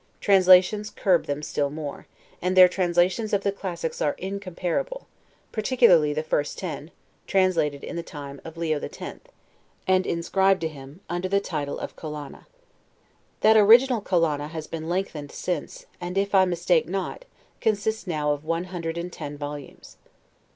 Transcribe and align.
Translations 0.19 0.89
curb 0.89 1.27
them 1.27 1.43
still 1.43 1.69
more: 1.69 2.07
and 2.41 2.57
their 2.57 2.67
translations 2.67 3.33
of 3.33 3.43
the 3.43 3.51
classics 3.51 4.01
are 4.01 4.15
incomparable; 4.17 5.05
particularly 5.51 6.11
the 6.11 6.23
first 6.23 6.57
ten, 6.57 6.89
translated 7.27 7.83
in 7.83 7.97
the 7.97 8.01
time 8.01 8.41
of 8.43 8.57
Leo 8.57 8.79
the 8.79 8.89
Tenth, 8.89 9.31
and 9.85 10.07
inscribed 10.07 10.61
to 10.61 10.67
him, 10.67 11.01
under 11.07 11.29
the 11.29 11.39
title 11.39 11.77
of 11.77 11.95
Collana. 11.95 12.47
That 13.41 13.57
original 13.57 14.01
Collana 14.01 14.49
has 14.49 14.65
been 14.65 14.89
lengthened 14.89 15.31
since; 15.31 15.85
and 16.01 16.17
if 16.17 16.33
I 16.33 16.45
mistake 16.45 16.89
not, 16.89 17.25
consist 17.59 18.07
now 18.07 18.31
of 18.31 18.43
one 18.43 18.63
hundred 18.73 18.97
and 18.97 19.13
ten 19.13 19.37
volumes. 19.37 19.97